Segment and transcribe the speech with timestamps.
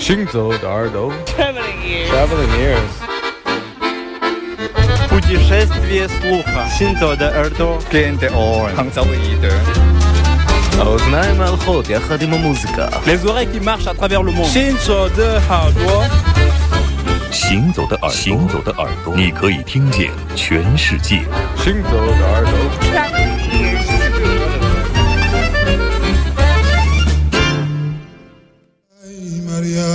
[0.00, 2.10] 行走的耳朵 Traveling ears.
[2.10, 2.94] Traveling ears
[5.08, 6.68] Путешествие слуха.
[6.78, 7.78] Синзо de Erdo.
[7.90, 8.70] Gente on.
[8.76, 9.52] Hangzauide.
[10.78, 14.50] האוזניים ההולכות יחד עם המוזיקה Les oreilles qui marchent à travers le monde.
[14.54, 16.10] Shinzo de Hardware.
[17.32, 21.22] 行走的耳朵，行走的耳朵，你可以听见全世界。
[21.56, 22.52] 行走的耳朵
[22.90, 23.86] Traveling ears.
[29.48, 29.89] Maria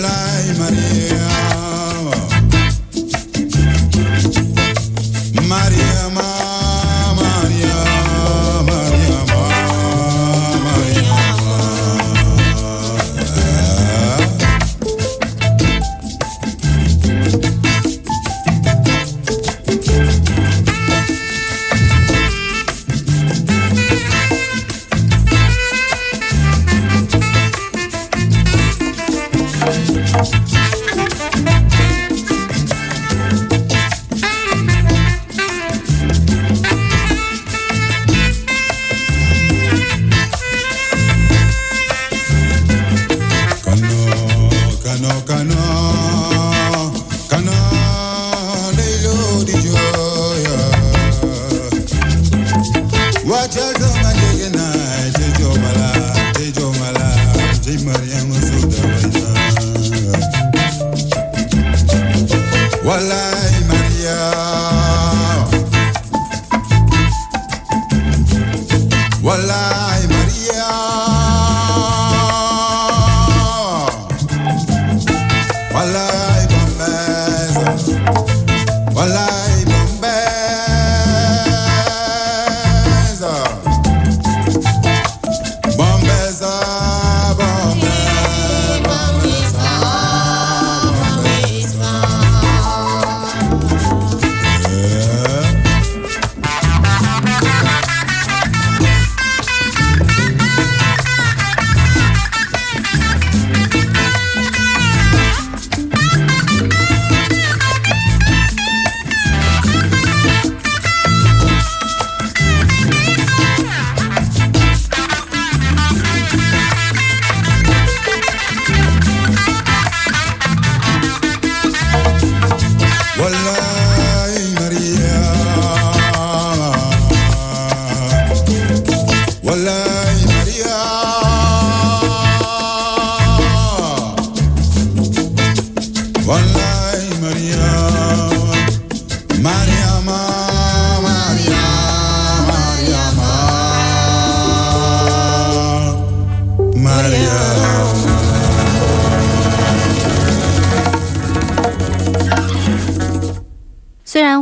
[0.00, 1.53] Lai Maria.
[62.84, 63.33] Voilà.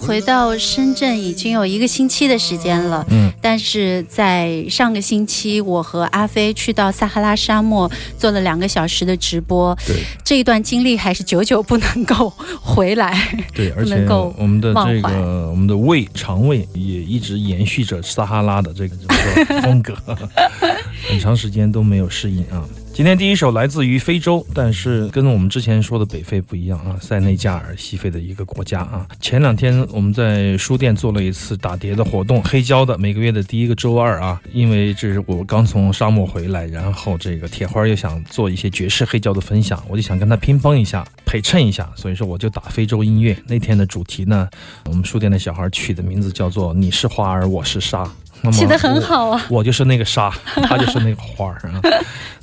[0.00, 13.16] 回到深圳已经有一个星期的时间了，嗯，但是在上个星期，我和阿飞去到撒哈拉沙漠做了两个小时的直播，对这一段经历还是久久不能够回来。
[13.54, 18.96] 对，而且能够我们的这个我们的胃肠胃也一直延续着撒哈拉的这个
[19.62, 19.94] 风格，
[21.08, 22.64] 很长时间都没有适应啊。
[23.00, 29.06] 今天第一首来自于非洲，但是跟我们之前说的北非不一样啊，塞内加尔西非的一个国家啊。
[29.22, 43.34] 前两天我们在书店做了一次打碟的活动，黑胶的每个月的第一个周二啊，因为这是我刚从沙漠回来，然后这个铁花又想做一些爵士黑胶的分享，我就想跟他乒乓一下，陪衬一下，所以说我就打非洲音乐。
[43.46, 44.46] 那天的主题呢，
[44.84, 48.06] 我们书店的小孩取的名字叫做“你是花儿，我是沙”。
[48.42, 50.30] 那么起得很好啊我就是那个沙，
[50.66, 51.80] 他就是那个花儿啊。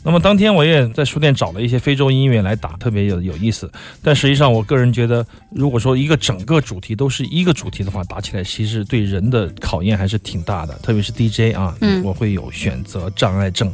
[0.07, 3.69] 那么当天我也在书店找了一些非洲音乐来打，特别有有意思。
[4.01, 13.69] 但实际上，我个人觉得，如果说一个整个主题都是一个主题的话，打起来其实对人的考验还是挺大的，特别是 DJ 啊，嗯我会有选择障碍症。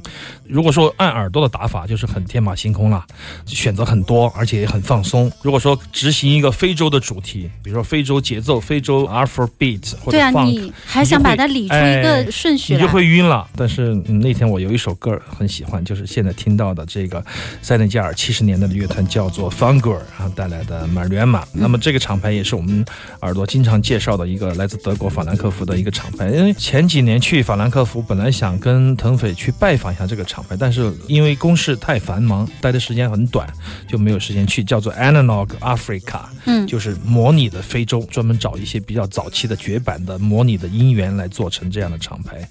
[0.47, 3.05] 如果说按耳朵的打法，就是很天马行空了，
[3.45, 5.31] 选择很多，而且也很放松。
[5.43, 12.91] 如果说执行一个非洲的主题，比如说非洲节奏、非洲 Afrobeat 或者对啊，Funk，你还想把它理出一个顺序来你就？
[12.91, 13.47] 会晕了。
[13.55, 17.23] 但是、嗯那天我有一首歌很喜欢，就是现在听到的这个
[17.61, 22.83] 塞内加尔七十年代的乐团叫做 Fungur 啊带来的 m a r i a m a 那么这个厂牌也是我们
[23.21, 26.29] 耳朵经常介绍的一个来自德国法兰克福的一个厂牌。
[26.31, 33.47] 因为前几年去法兰克福，本来想跟腾斐去拜访一下这个厂牌，但是因为公事太繁忙，待的时间很短，
[33.87, 34.63] 就没有时间去。
[34.63, 42.49] 叫做 Analog Africa，嗯就是模拟的非洲，专门找一些比较早期的绝版的模拟的音源来做成这样的厂牌。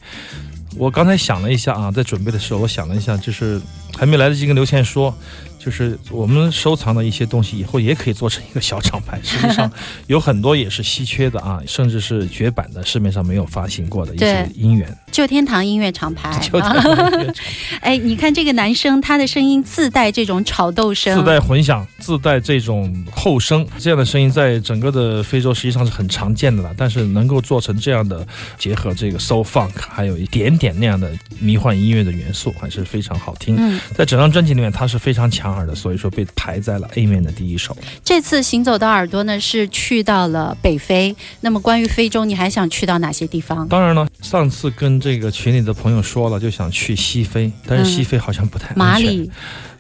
[0.77, 3.61] 我刚才想了一下啊，在准备的时候，我想了一下，就是
[3.97, 5.15] 还没来得及跟刘倩说，
[5.65, 9.19] 就是我们收藏的一些东西，以后也可以做成一个小厂牌。
[9.23, 9.71] 实际上
[10.09, 14.93] 有很多也是稀缺的啊，甚至是绝版的，市面上没有发行过的一些音源。
[15.13, 16.37] 旧天堂音乐厂牌。
[16.43, 17.35] 旧天堂音乐
[17.81, 26.75] 哎，你看这个男生，他的声音自带这种炒豆声，自带混响，自带这种后声，这样的声音在整个的非洲实际上是很常见的了。
[26.77, 28.27] 但是能够做成这样的
[28.59, 33.55] 结合这个 soul funk，还有一点点那样的迷幻音乐的元素，还是非常好听。
[33.59, 37.77] 嗯，在整张专辑里面，它是非常抢所以说被排在了 A 面的第一首。
[38.05, 41.15] 这次行走的耳朵呢是去到了北非。
[41.41, 43.67] 那么关于非洲，你还想去到哪些地方？
[43.69, 48.79] 当然了，上次跟这个群里的朋友说了，就想去西非，但是西非好像不太安全。
[48.79, 49.31] 马里，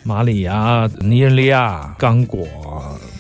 [0.02, 2.46] 马里啊、尼日利亚、刚果、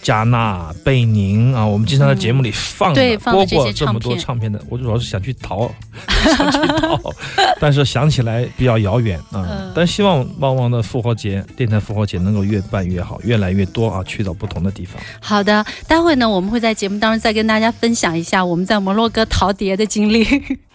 [0.02, 5.70] 加纳、贝宁啊，我们经常在节目里放播过这么多唱片的，我主要是想去逃，
[6.36, 6.98] 想去逃，
[7.60, 9.46] 但是想起来比较遥远啊。
[9.48, 15.00] 嗯但希望旺旺的复活节电台复活节能够越办越好，越来越多啊，去到不同的地方。
[15.20, 20.26] 好的，待会呢，我们会在节目当中再跟大家分享一下我们在摩洛哥陶碟的经历。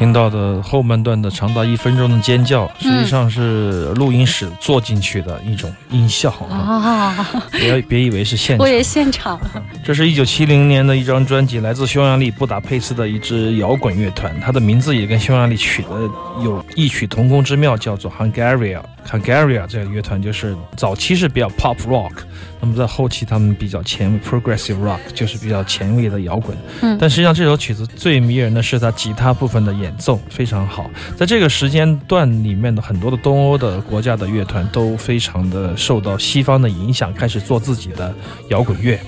[0.00, 6.34] 听到的后半段的长达一分钟的尖叫，实际上是录音室做进去的一种音效
[7.52, 8.64] 别别以为是现场。
[8.64, 9.38] 我，也现场，
[9.84, 15.88] 这是一九七零年的一张专辑，来自匈牙利布达佩斯的一支摇滚乐团，它的名字也跟匈牙利取的
[16.42, 18.80] 有异曲同工之妙，叫做 Hungaria。
[19.10, 22.12] Hungaria 这个乐团就是早期是比较 pop rock，
[22.60, 26.56] 那么在后期他们比较前卫 progressive rock，就是比较前卫的摇滚。
[26.82, 38.14] 嗯但实际上这首曲子最迷人的是它吉他部分的演奏非常好，在这个时间段里面的很多的东欧的国家的乐团都非常的受到西方的影响，开始做自己的
[38.48, 38.98] 摇滚乐。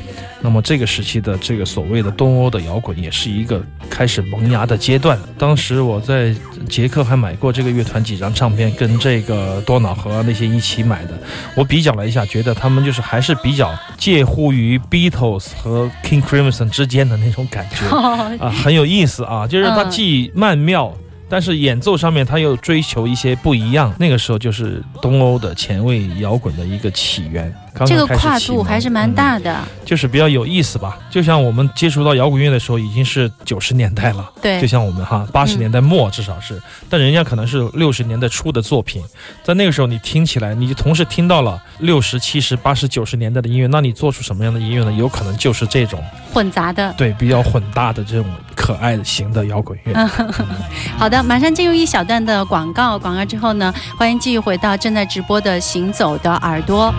[0.44, 5.16] 那么这个时期的这个所谓的东欧的摇滚，也是一个开始萌芽的阶段。
[5.38, 6.34] 当时我在
[6.68, 11.18] 捷克还买过这个乐团几张唱片，跟这个多瑙河那些一起买的。
[11.54, 17.86] 我比较了一下，觉得他们就是还是比较介乎于 Beatles 和 King Crimson 之间的那种感觉
[18.38, 19.46] 啊，很有意思啊。
[19.46, 20.92] 就是它嗯既曼妙。
[21.28, 23.90] 但是演奏上面，他又追求一些不一样。
[23.98, 27.50] 那个时候就是东欧的前卫摇滚的一个起源。
[27.86, 29.58] 这个跨度还是蛮嗯大的。
[29.84, 30.98] 就是比较有意思吧。
[31.10, 34.30] 就像我们接触到摇滚乐的时候，已经是九十年代了。
[34.40, 39.02] 对就像我们哈八十年代末至少是，但人家可能是六十年代初的作品，
[39.42, 44.92] 在那个时候你听起来，你就同时听到了六十七十八十九十年代的音乐，那你做出什么样的音乐呢？
[44.92, 46.02] 有可能就是这种
[46.32, 46.94] 混杂的。
[46.96, 49.92] 对比较混搭的这种可爱型的摇滚乐。
[50.96, 56.94] 好的，马上进入一小段的广告，广告之后呢，欢迎继续回到正在直播的《行走的耳朵》。